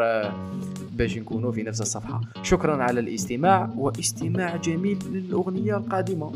باش 0.92 1.18
نكونوا 1.18 1.52
في 1.52 1.62
نفس 1.62 1.80
الصفحة. 1.80 2.20
شكرا 2.42 2.82
على 2.82 3.00
الاستماع 3.00 3.70
واستماع 3.76 4.56
جميل 4.56 4.98
للأغنية 5.12 5.76
القادمة. 5.76 6.32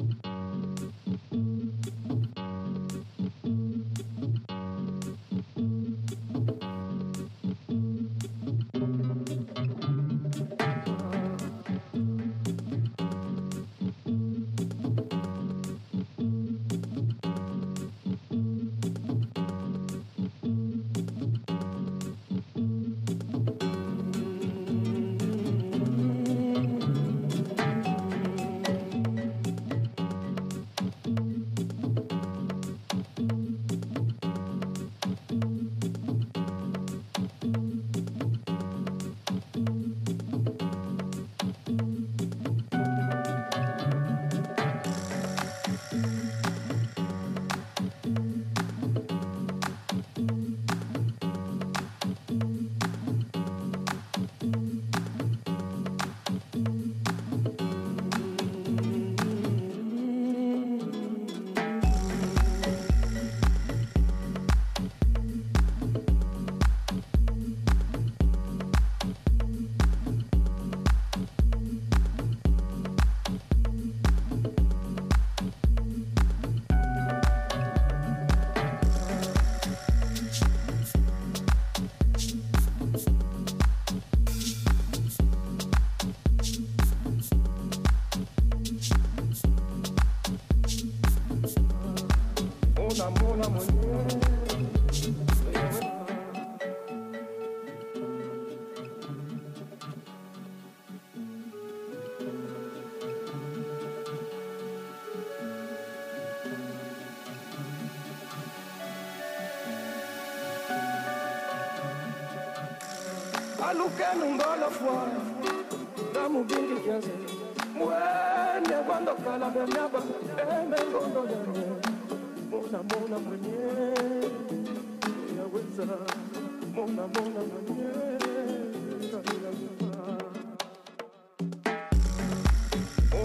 namoro 92.99 93.37
na. 93.37 94.37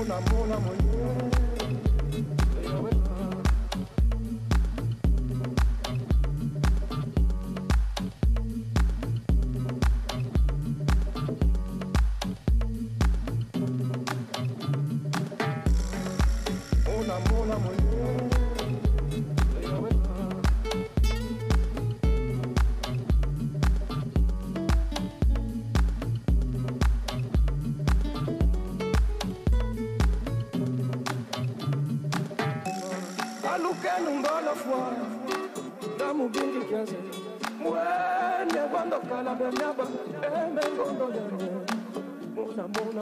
Mona 0.04 0.22
mona 0.22 0.60
mwenye 0.60 1.43
cuando 38.84 39.00
calabenaba 39.08 39.86
en 39.86 40.58
eh, 40.58 40.62
el 40.62 40.74
mundo 40.74 41.08
de 41.08 41.22
Mona, 42.36 42.68
mona, 42.68 43.02